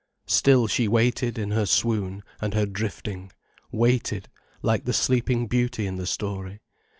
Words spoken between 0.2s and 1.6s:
Still she waited, in